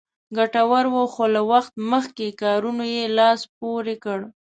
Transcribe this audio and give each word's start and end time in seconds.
ګټورو 0.37 1.01
خو 1.13 1.23
له 1.35 1.41
وخت 1.51 1.73
مخکې 1.91 2.27
کارونو 2.41 2.83
یې 2.95 3.03
لاس 3.17 3.39
پورې 3.59 3.95
کړ. 4.03 4.19